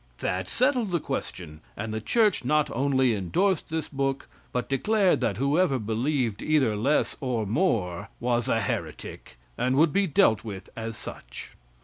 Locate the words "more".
7.45-8.09